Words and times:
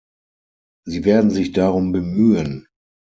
Sie 0.83 1.05
werden 1.05 1.29
sich 1.29 1.51
darum 1.51 1.91
bemühen. 1.91 2.65